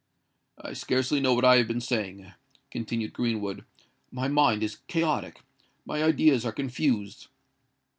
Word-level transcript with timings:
"I 0.59 0.73
scarcely 0.73 1.19
know 1.19 1.35
what 1.35 1.45
I 1.45 1.57
have 1.57 1.67
been 1.67 1.79
saying," 1.79 2.33
continued 2.71 3.13
Greenwood: 3.13 3.65
"my 4.11 4.27
mind 4.27 4.63
is 4.63 4.79
chaotic—my 4.87 6.01
ideas 6.03 6.43
are 6.43 6.51
confused. 6.51 7.27